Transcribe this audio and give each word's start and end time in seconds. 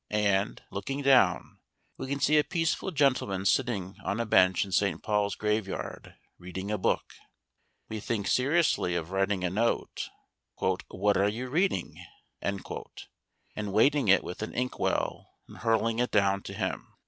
And, 0.09 0.63
looking 0.71 1.03
down, 1.03 1.59
we 1.95 2.07
can 2.07 2.19
see 2.19 2.39
a 2.39 2.43
peaceful 2.43 2.89
gentleman 2.89 3.45
sitting 3.45 3.97
on 4.03 4.19
a 4.19 4.25
bench 4.25 4.65
in 4.65 4.71
St. 4.71 5.03
Paul's 5.03 5.35
graveyard, 5.35 6.15
reading 6.39 6.71
a 6.71 6.79
book. 6.79 7.13
We 7.87 7.99
think 7.99 8.25
seriously 8.25 8.95
of 8.95 9.11
writing 9.11 9.43
a 9.43 9.51
note, 9.51 10.09
"What 10.57 11.17
are 11.17 11.29
you 11.29 11.49
reading?" 11.51 12.03
and 12.41 12.63
weighting 13.55 14.07
it 14.07 14.23
with 14.23 14.41
an 14.41 14.55
inkwell 14.55 15.29
and 15.47 15.57
hurling 15.59 15.99
it 15.99 16.09
down 16.09 16.41
to 16.41 16.53
him. 16.55 16.95